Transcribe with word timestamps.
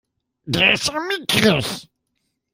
Der 0.45 0.73
ist 0.73 0.87
ja 0.87 0.99
mickrig! 0.99 1.87